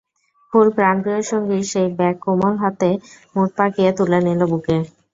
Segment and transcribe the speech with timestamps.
[0.53, 2.89] ফুল প্রাণপ্রিয় সঙ্গীর সেই ব্যাগ কোমল হাতে
[3.35, 4.77] মুঠ পাকিয়ে তুলে নিল বুকে।